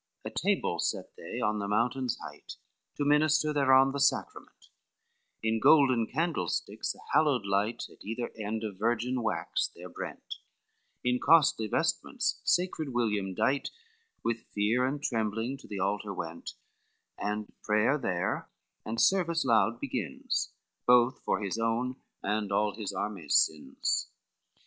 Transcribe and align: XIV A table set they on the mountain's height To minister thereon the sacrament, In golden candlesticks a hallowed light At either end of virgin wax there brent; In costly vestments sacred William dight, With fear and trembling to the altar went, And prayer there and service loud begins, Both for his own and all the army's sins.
XIV 0.25 0.31
A 0.31 0.35
table 0.41 0.79
set 0.79 1.15
they 1.15 1.39
on 1.41 1.59
the 1.59 1.67
mountain's 1.67 2.17
height 2.27 2.55
To 2.97 3.05
minister 3.05 3.53
thereon 3.53 3.91
the 3.91 3.99
sacrament, 3.99 4.69
In 5.43 5.59
golden 5.59 6.07
candlesticks 6.07 6.95
a 6.95 6.97
hallowed 7.13 7.45
light 7.45 7.83
At 7.87 8.03
either 8.03 8.31
end 8.35 8.63
of 8.63 8.79
virgin 8.79 9.21
wax 9.21 9.67
there 9.75 9.89
brent; 9.89 10.37
In 11.03 11.19
costly 11.19 11.67
vestments 11.67 12.41
sacred 12.43 12.89
William 12.95 13.35
dight, 13.35 13.69
With 14.23 14.47
fear 14.55 14.87
and 14.87 15.03
trembling 15.03 15.55
to 15.59 15.67
the 15.67 15.77
altar 15.77 16.15
went, 16.15 16.53
And 17.19 17.53
prayer 17.61 17.99
there 17.99 18.49
and 18.83 18.99
service 18.99 19.45
loud 19.45 19.79
begins, 19.79 20.51
Both 20.87 21.19
for 21.23 21.41
his 21.43 21.59
own 21.59 21.97
and 22.23 22.51
all 22.51 22.73
the 22.75 22.89
army's 22.97 23.35
sins. 23.35 24.09